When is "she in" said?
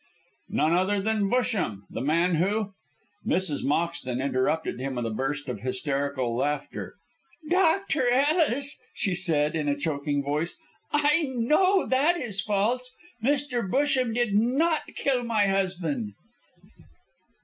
9.53-9.69